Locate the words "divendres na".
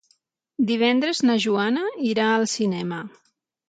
0.71-1.37